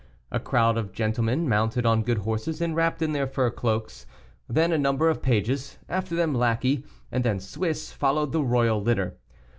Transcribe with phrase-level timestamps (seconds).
[0.31, 4.07] A crowd of gentlemen, mounted on good horses and wrapped in their fur cloaks,
[4.49, 9.19] then a number of pages, after them lackey, and then Swiss, followed the royal litter.